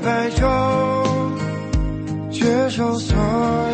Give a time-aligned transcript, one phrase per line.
[0.00, 0.46] 白昼
[2.30, 3.67] 接受所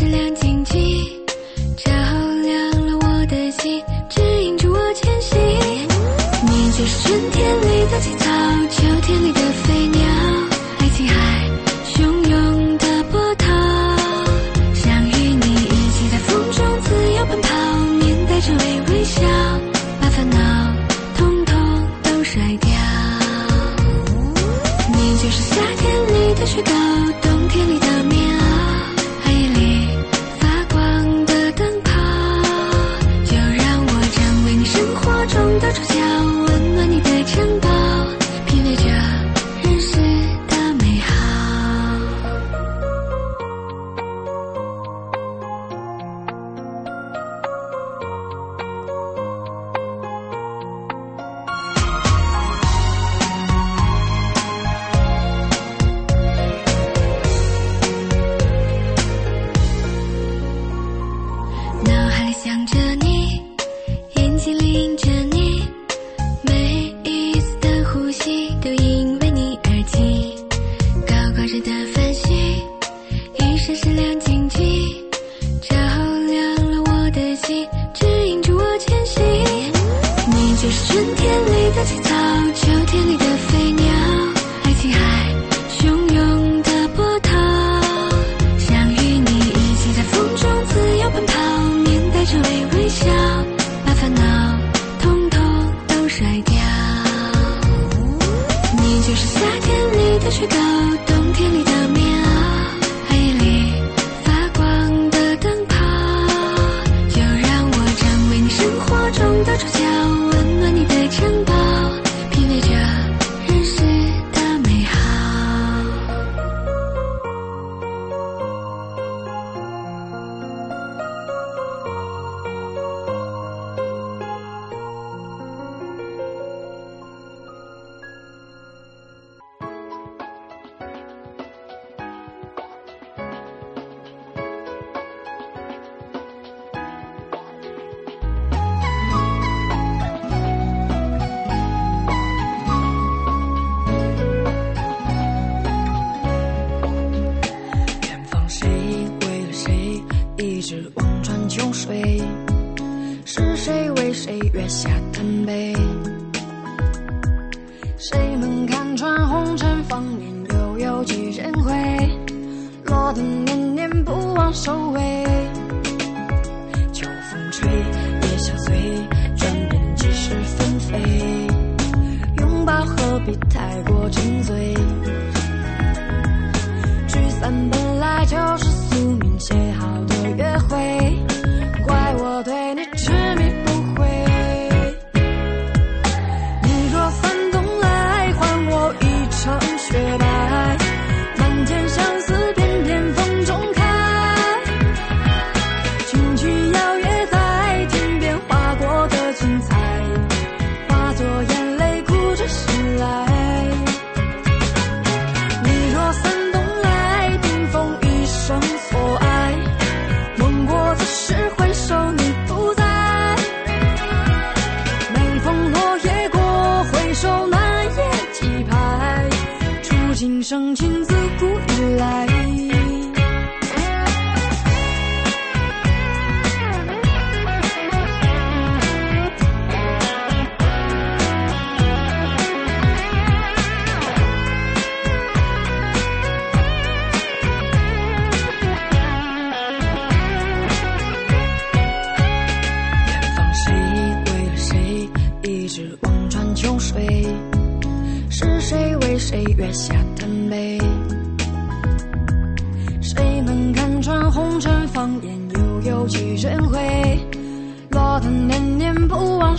[0.00, 0.80] 是亮晶晶，
[1.76, 5.38] 照亮了我的心，指引着我前行。
[6.46, 8.24] 你就是春天里的青草，
[8.70, 9.99] 秋天里的飞鸟。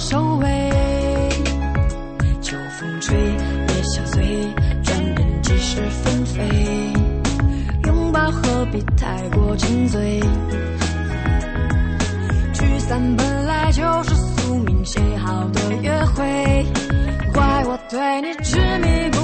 [0.01, 0.69] 收尾
[2.41, 4.23] 秋风吹叶相随
[4.83, 6.41] 转眼即是纷飞。
[7.85, 10.19] 拥抱何必太过沉醉？
[12.51, 16.65] 聚散本来就是宿命写好的约会？
[17.31, 19.20] 怪我对你执迷不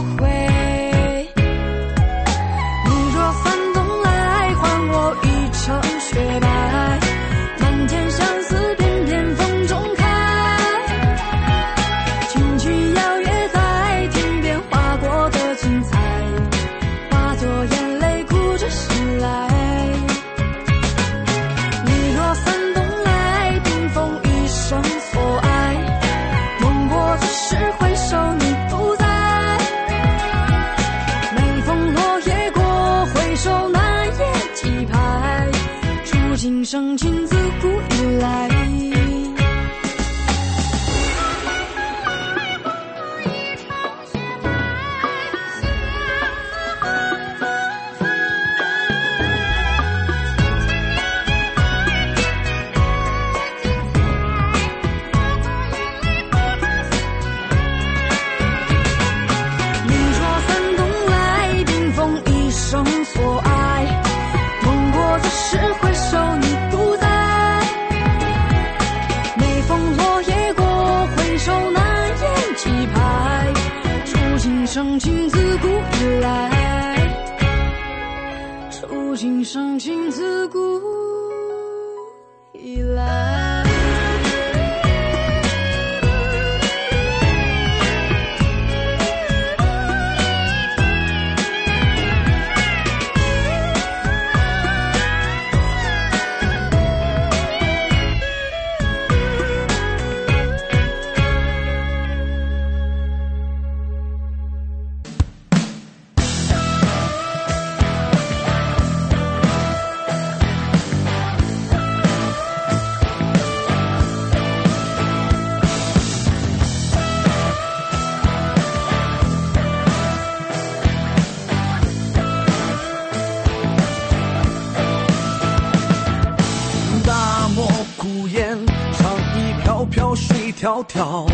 [130.87, 131.25] 跳，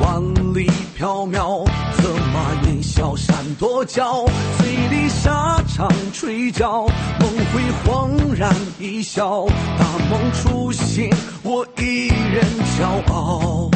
[0.00, 0.22] 万
[0.54, 1.64] 里飘渺，
[1.96, 4.24] 策马云霄山多娇，
[4.58, 6.86] 醉里沙场吹角，
[7.20, 9.44] 梦回恍然一笑，
[9.78, 11.10] 大梦初醒。
[11.42, 12.44] 我一人
[12.78, 13.70] 骄傲，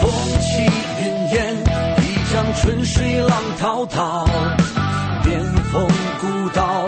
[0.00, 0.62] 风起
[1.00, 1.56] 云烟，
[1.98, 4.26] 一江春水浪滔滔，
[5.22, 5.40] 巅
[5.70, 5.86] 峰
[6.20, 6.84] 孤岛。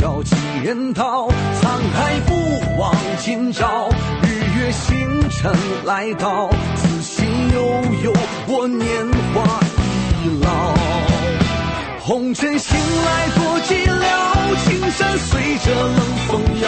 [0.00, 1.28] 笑几人道，
[1.60, 3.90] 沧海不忘今朝，
[4.22, 4.28] 日
[4.58, 5.52] 月星辰
[5.84, 7.60] 来到，此心悠
[8.04, 8.12] 悠，
[8.46, 8.88] 我年
[9.34, 9.60] 华
[10.24, 10.74] 已老。
[12.00, 16.66] 红尘醒来多寂寥，青山随着冷风摇。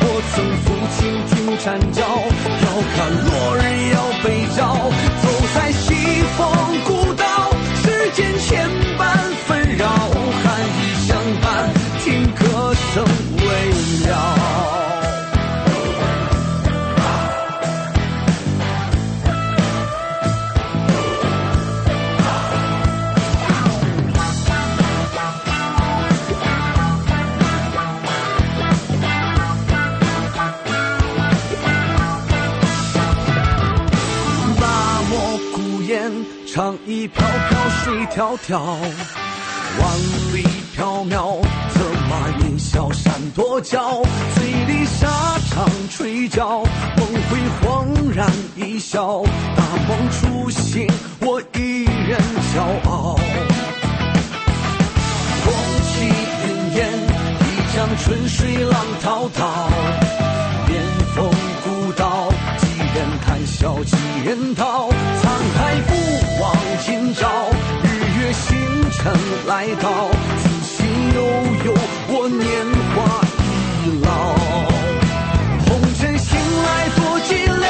[0.00, 0.66] 我曾抚
[0.96, 0.98] 琴
[1.30, 2.66] 听蝉叫，遥
[2.96, 3.60] 看落日
[3.94, 4.26] 摇北
[4.56, 4.74] 照。
[5.22, 5.94] 走在西
[6.36, 6.42] 风
[6.84, 7.24] 古道，
[7.84, 9.33] 世间千般。
[37.84, 38.56] 水迢迢，
[39.78, 39.98] 万
[40.32, 40.42] 里
[40.74, 41.38] 飘渺，
[41.74, 44.00] 策马云霄闪躲脚，
[44.34, 45.06] 醉里沙
[45.50, 46.64] 场吹角，
[46.96, 48.26] 梦回恍然
[48.56, 49.22] 一笑，
[49.54, 50.86] 大梦初醒，
[51.20, 52.18] 我一人
[52.54, 53.16] 骄傲。
[55.44, 59.68] 风起云烟，一江春水浪滔滔，
[60.66, 60.82] 边
[61.14, 61.28] 风
[61.62, 63.94] 古道，几人谈笑几
[64.24, 65.92] 人逃，沧海不
[69.04, 70.08] 星辰来到，
[70.40, 71.20] 此心悠
[71.66, 71.74] 悠，
[72.08, 72.42] 我年
[72.94, 72.96] 华
[73.84, 74.08] 已老。
[75.66, 75.68] 红
[76.00, 76.32] 尘醒
[76.64, 77.68] 来多寂寥，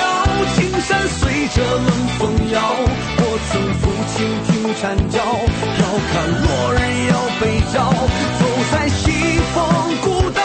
[0.55, 1.19] 青山随
[1.49, 2.57] 着冷风摇。
[3.19, 3.21] 我
[3.51, 3.83] 曾抚
[4.15, 4.15] 琴
[4.47, 6.79] 听蝉叫，遥看落日
[7.11, 7.43] 摇北
[7.73, 7.75] 照。
[8.39, 9.03] 走在西
[9.53, 9.57] 风
[10.03, 10.39] 古道，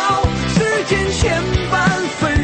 [0.55, 1.77] 世间千般
[2.19, 2.38] 纷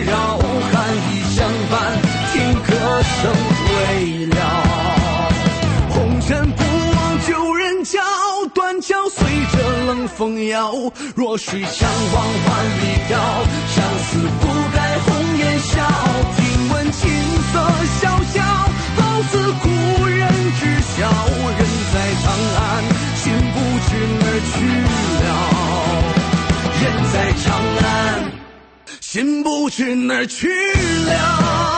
[10.17, 10.73] 风摇。
[11.15, 13.17] 弱水相望万里飘，
[13.75, 14.43] 相思不
[14.75, 15.73] 改红颜笑。
[16.37, 17.01] 听闻琴
[17.51, 17.53] 瑟
[18.01, 18.99] 萧萧，好
[19.31, 19.65] 似故
[20.05, 20.19] 人
[20.59, 20.61] 知
[20.97, 20.97] 晓。
[21.57, 21.61] 人
[21.93, 22.25] 在长
[22.55, 22.83] 安，
[23.15, 23.23] 心
[23.53, 24.55] 不知哪儿去
[25.21, 25.25] 了。
[26.81, 27.45] 人在长
[27.83, 27.87] 安，
[29.01, 30.47] 心不知哪儿去
[31.05, 31.74] 了。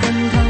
[0.00, 0.43] 跟他。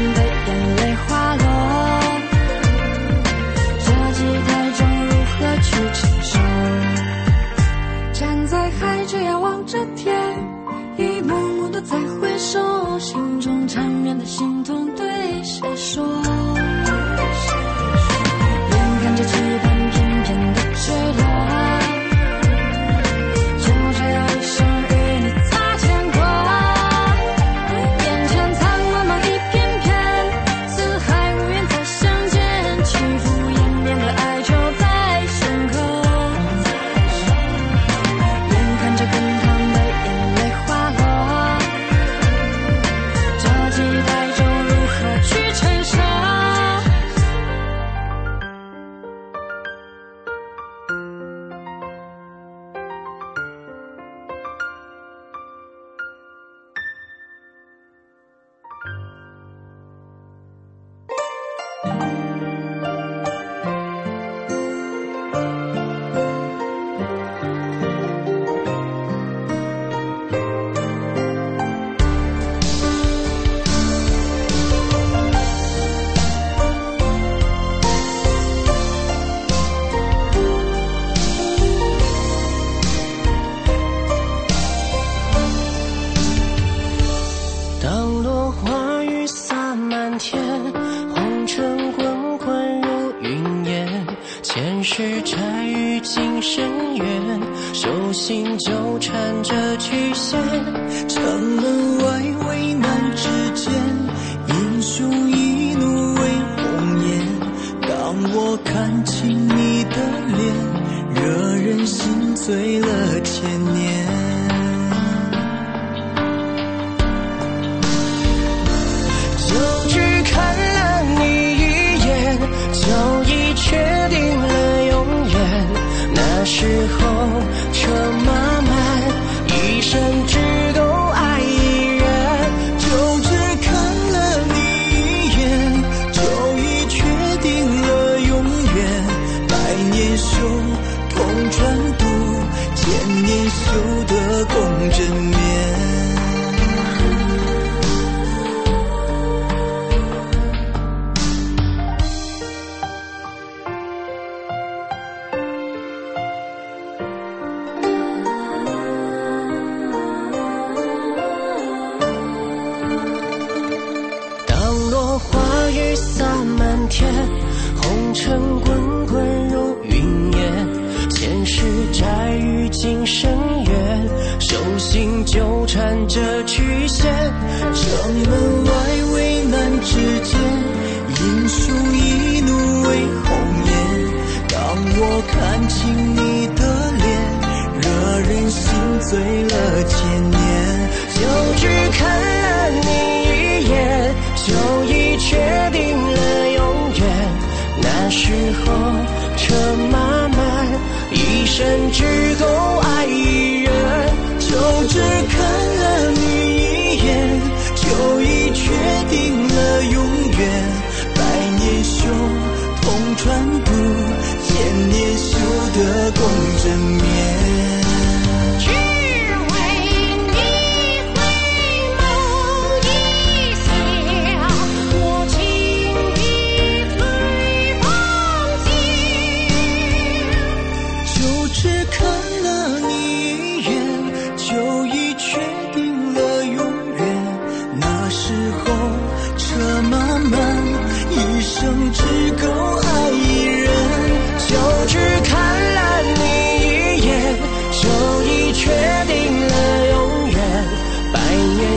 [127.25, 127.64] 哦。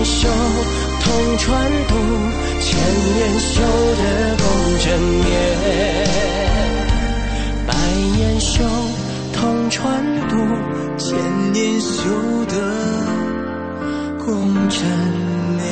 [0.08, 0.26] 修
[1.02, 1.94] 同船渡
[2.60, 2.66] 千
[3.14, 4.02] 年修得
[4.38, 4.46] 共
[4.78, 5.28] 枕眠
[7.66, 7.74] 百
[8.16, 8.64] 年修
[9.34, 10.34] 同船渡
[10.96, 12.00] 千年修
[12.46, 12.54] 得
[14.24, 14.80] 共枕
[15.58, 15.62] 眠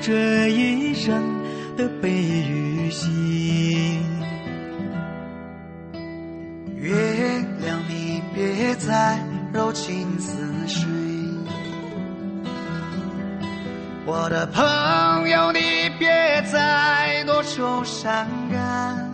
[0.00, 1.22] 这一生
[1.76, 3.98] 的悲与喜。
[6.76, 6.94] 月
[7.60, 9.18] 亮，你别再
[9.52, 10.32] 柔情似
[10.66, 10.88] 水。
[14.06, 16.08] 我的朋友，你别
[16.50, 19.10] 再多愁善感，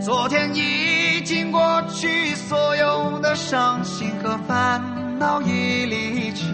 [0.00, 4.80] 昨天已经过去，所有的伤心和烦
[5.18, 6.46] 恼已离去。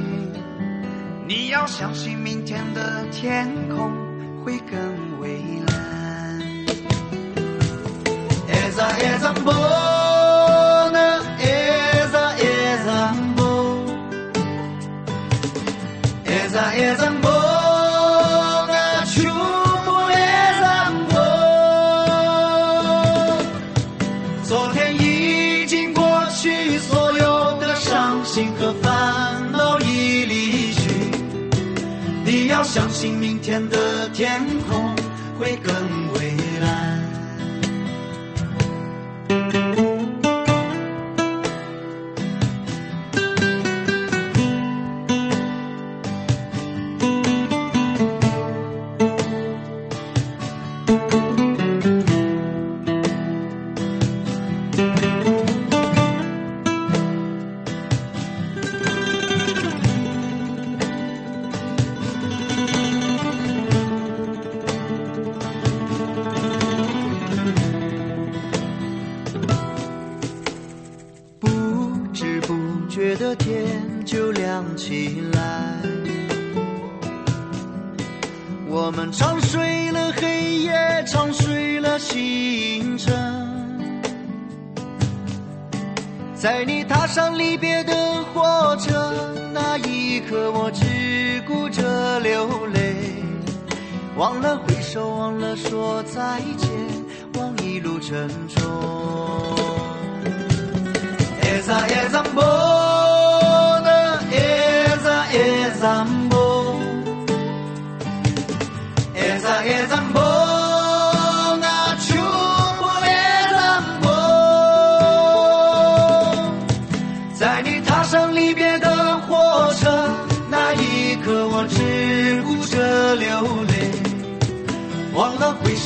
[1.29, 3.93] 你要相信，明天的天空
[4.43, 5.76] 会更蔚蓝。
[34.19, 34.58] 的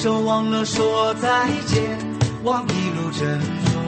[0.03, 1.97] 手，忘了说再见，
[2.43, 3.81] 望一路珍重。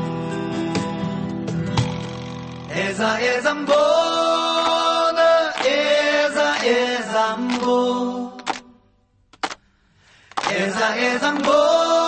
[2.70, 5.32] Esa es ambona,
[5.64, 8.30] esa es ambo.
[10.62, 12.03] Esa es ambona,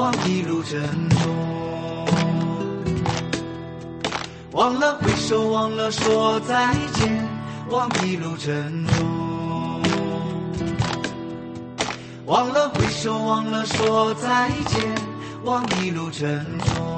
[0.00, 0.80] 望一路珍
[1.10, 1.20] 重。
[4.52, 7.28] 忘了挥手，忘了说再见，
[7.68, 9.82] 望一路珍重。
[12.24, 14.82] 忘了挥手，忘了说再见，
[15.44, 16.89] 望一路珍重。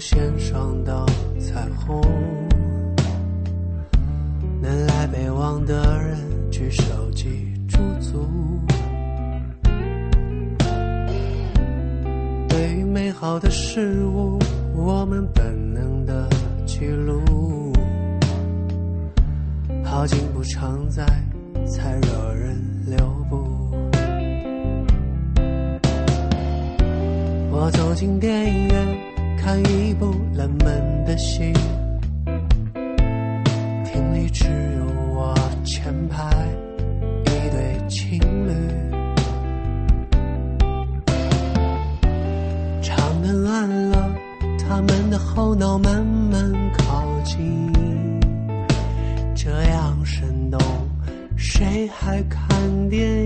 [0.00, 1.04] 出现双道
[1.38, 2.00] 彩虹。
[4.62, 6.16] 能来北望的人
[6.50, 8.26] 举手机驻足。
[12.48, 14.38] 对于美好的事物，
[14.74, 16.26] 我们本能的
[16.64, 17.20] 记录。
[19.84, 21.04] 好景不常在，
[21.66, 22.96] 才惹人留
[23.28, 23.36] 步。
[27.52, 28.98] 我走进电影院，
[29.42, 31.50] 看一部冷门的戏，
[33.84, 34.84] 厅里只有
[35.14, 35.34] 我
[35.64, 36.46] 前排
[37.24, 38.52] 一对情侣。
[42.82, 44.14] 长灯暗了，
[44.58, 47.72] 他们的后脑慢慢靠近，
[49.34, 50.60] 这样生动，
[51.34, 52.46] 谁还看
[52.90, 53.19] 电影？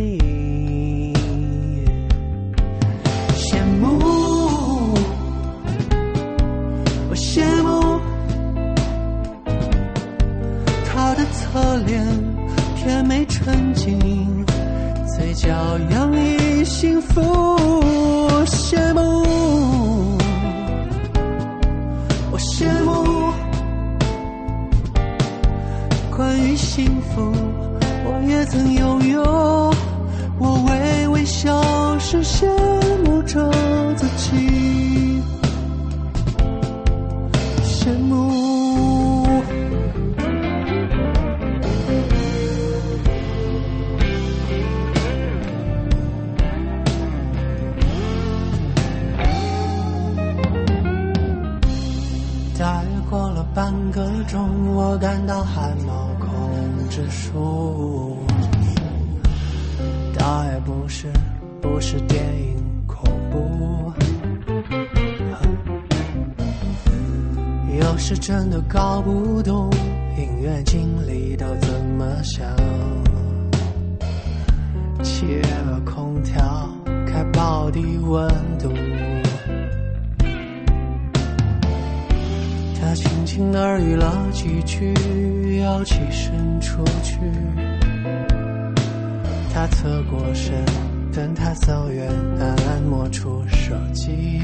[16.85, 17.43] 幸福，
[54.27, 58.18] 中，我感到汗毛控制住。
[60.16, 61.09] 倒也不是，
[61.61, 62.57] 不是电影
[62.87, 63.93] 恐怖。
[67.79, 69.70] 有时真的搞不懂
[70.16, 71.68] 音乐经理都怎
[71.99, 72.49] 么想。
[75.03, 76.68] 切了空调，
[77.07, 78.68] 开保底温度。
[82.95, 87.18] 他轻轻耳语了几句，要起身出去。
[89.53, 90.64] 他侧过身，
[91.12, 94.40] 等他走远，暗暗摸出手机。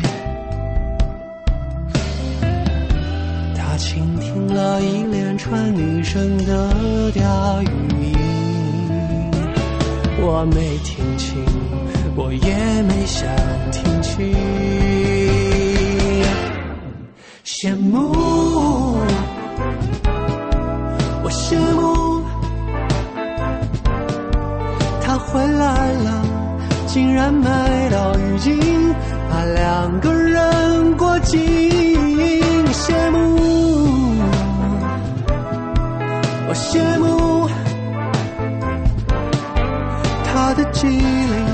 [3.55, 7.67] 他倾听了一连串女生的调语
[8.03, 9.31] 音，
[10.23, 11.37] 我没听清，
[12.17, 13.29] 我也没想
[13.71, 15.30] 听清。
[17.63, 18.97] 羡慕，
[21.23, 22.23] 我羡慕，
[25.03, 26.23] 他回来了，
[26.87, 27.51] 竟然买
[27.91, 28.95] 到浴巾，
[29.29, 31.39] 把两个人裹紧。
[32.73, 33.37] 羡慕，
[36.49, 37.47] 我羡慕
[40.33, 41.47] 他的机灵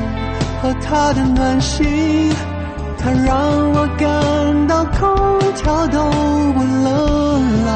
[0.63, 2.31] 和他的暖心。
[3.07, 5.07] 它让我感到空
[5.55, 6.11] 调都
[6.55, 7.71] 不冷了，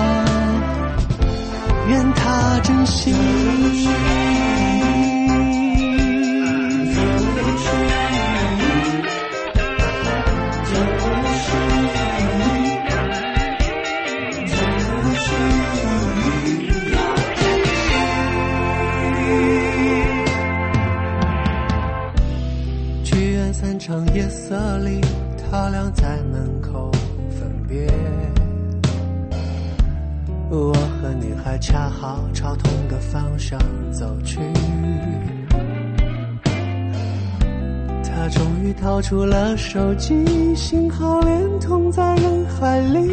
[1.89, 3.15] 愿他珍惜。
[23.05, 25.01] 剧院散场夜色里，
[25.63, 26.91] 他俩在门口
[27.29, 27.87] 分别。
[30.49, 33.61] 我和你还恰好朝同个方向
[33.93, 34.41] 走去。
[38.03, 43.11] 他终于掏出了手机，信号连通在人海里，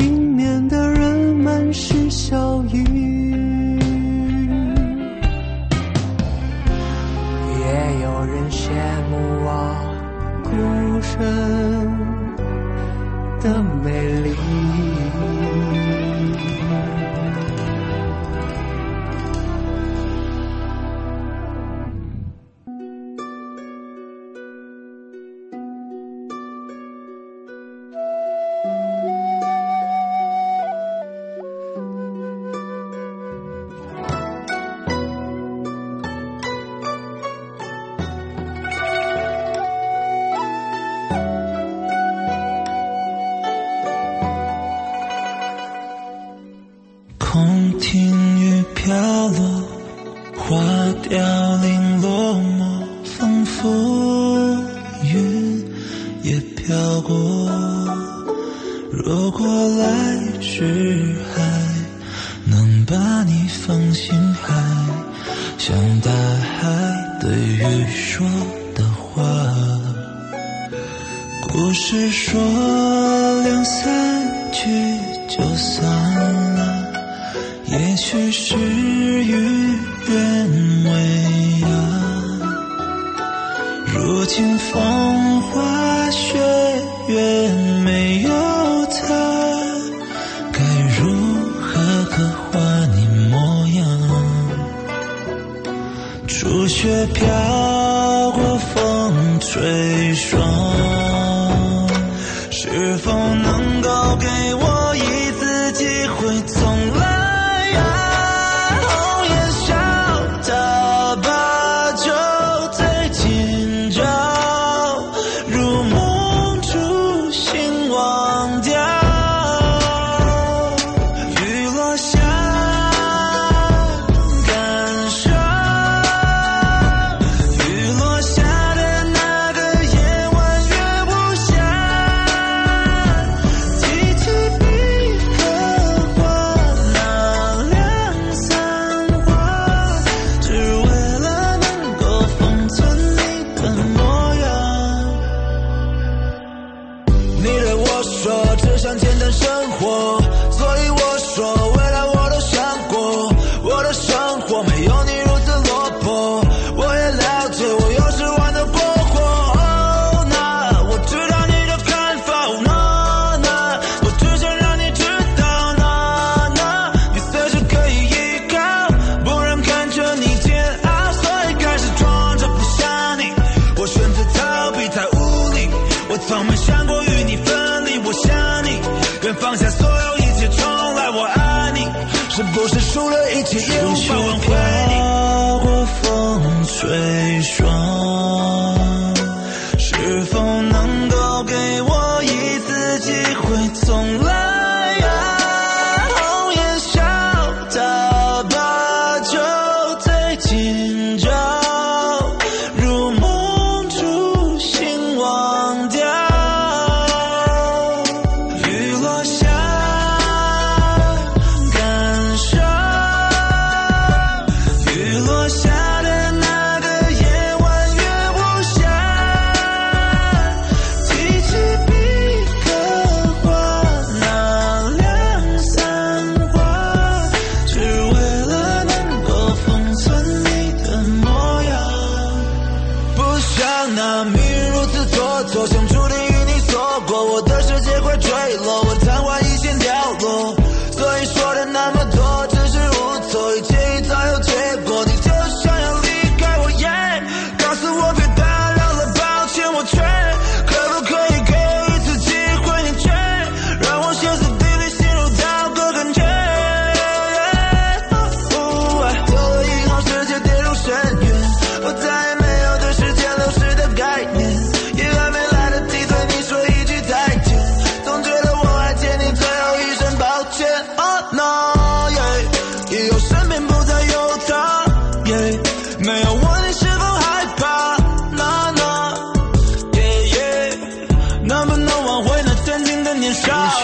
[0.00, 3.11] 迎面的人满是笑意。
[11.18, 11.71] 身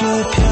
[0.00, 0.47] 年少？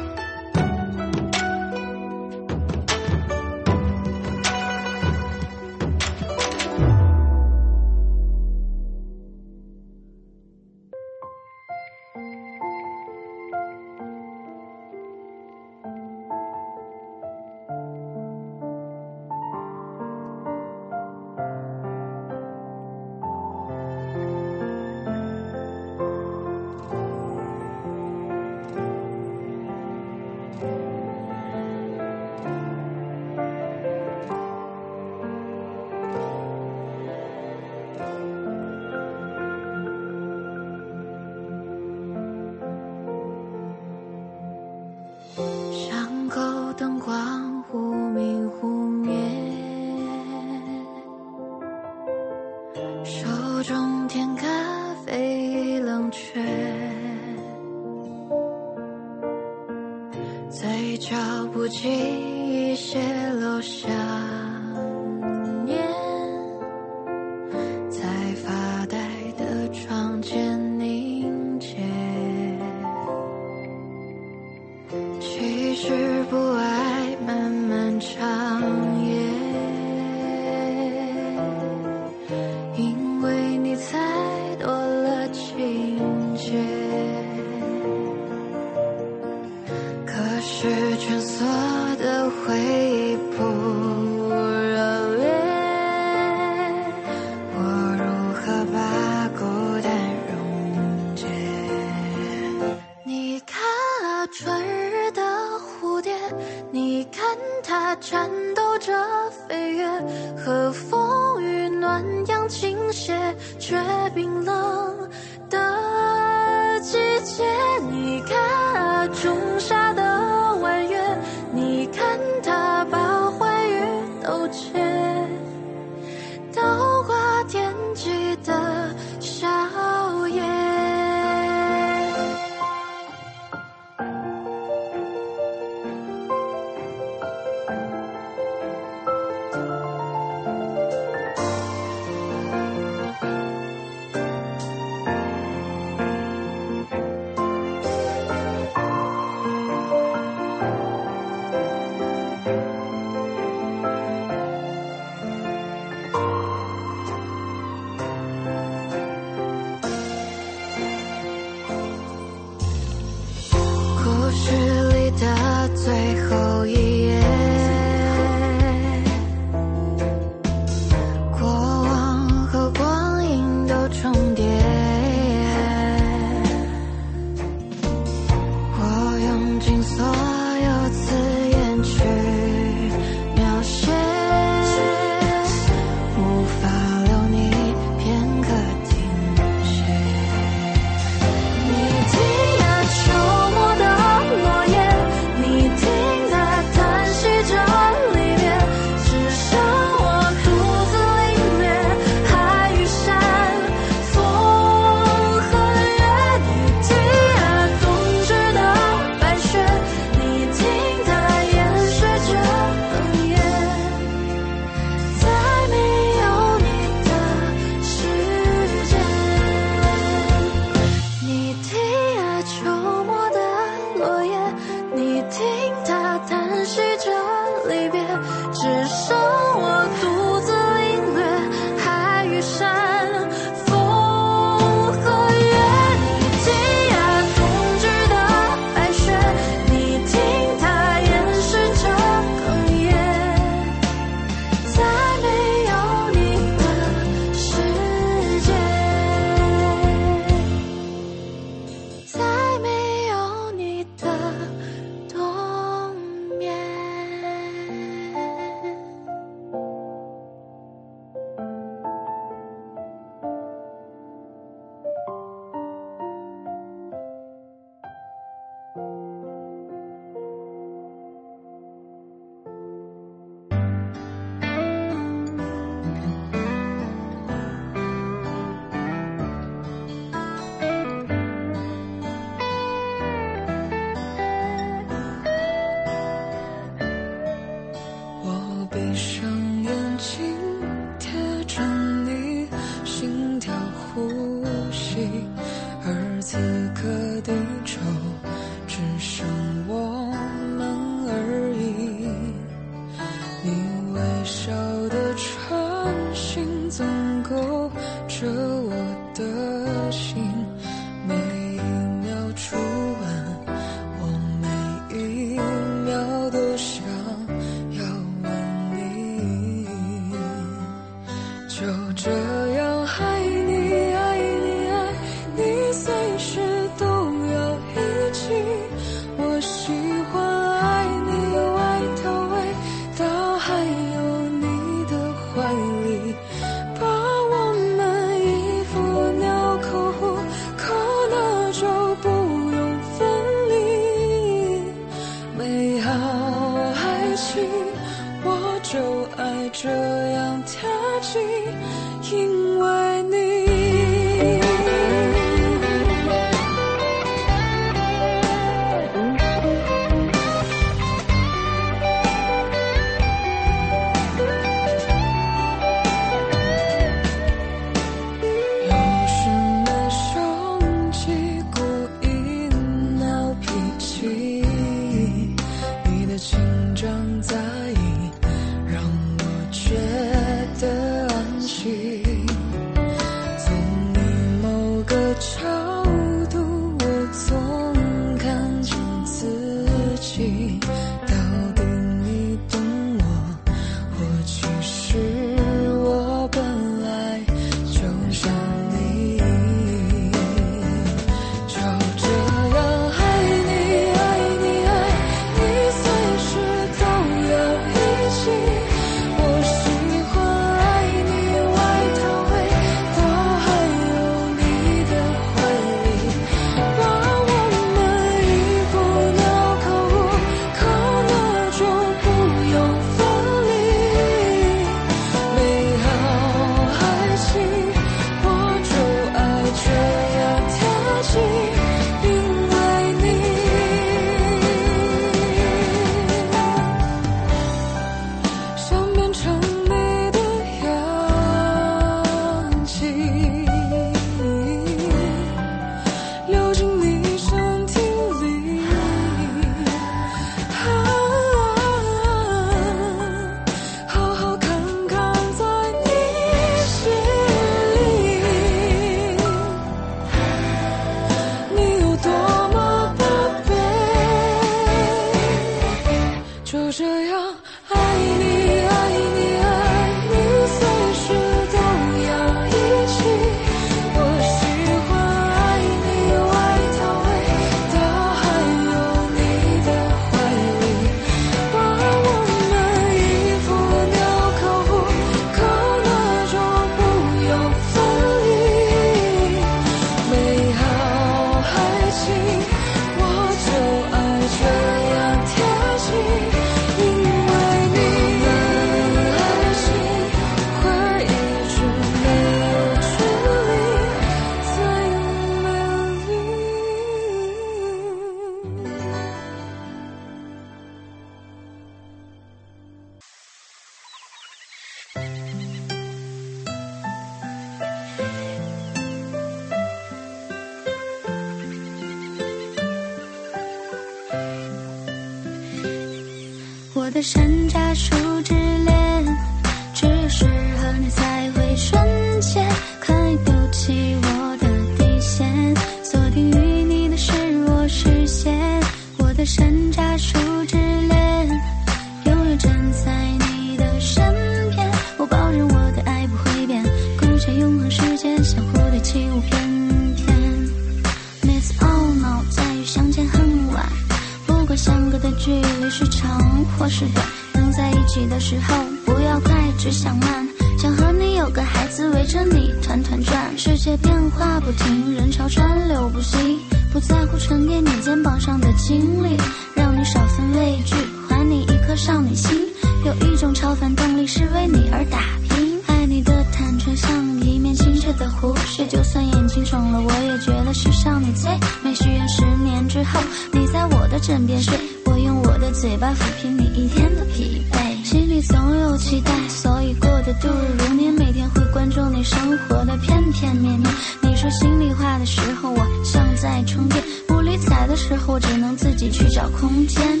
[592.31, 593.69] 生活的片片面面。
[594.01, 596.81] 你说心里话的时候我像在充电。
[597.05, 600.00] 不理睬的时候我只能自己去找空间。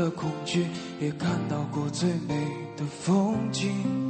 [0.00, 0.66] 的恐惧
[0.98, 2.34] 也看到过最美
[2.74, 4.09] 的风景。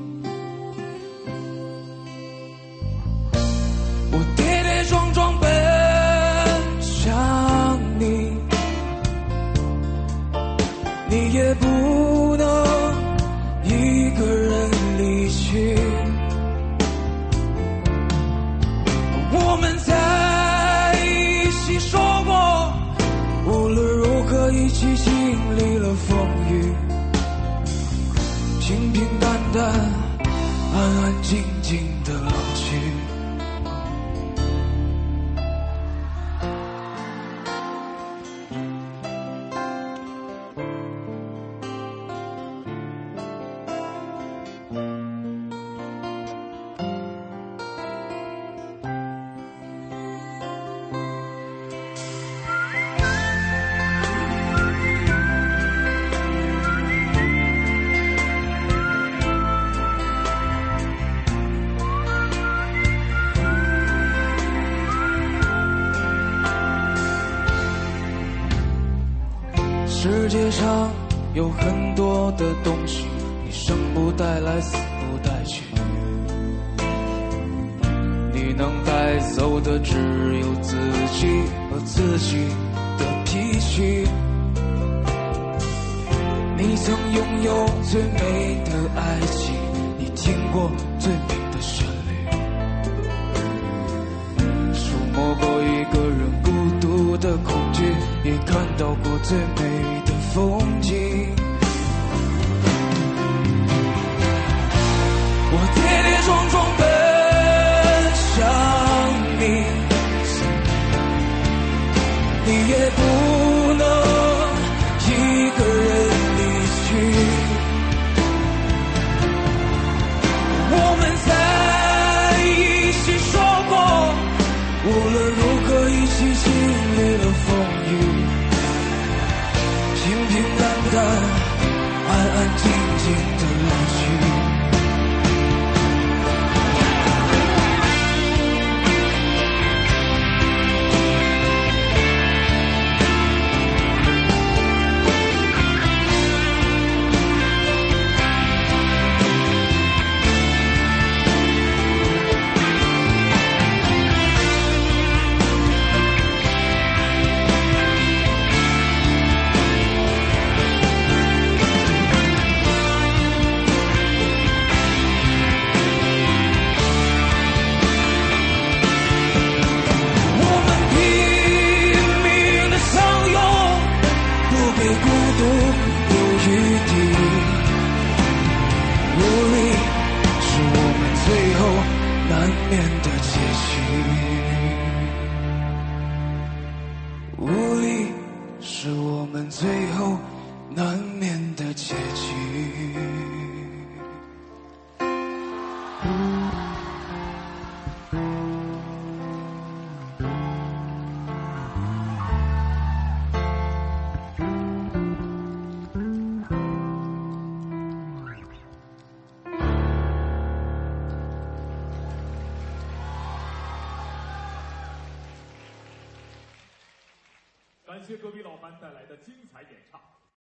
[98.30, 101.29] 你看到过最美的风景。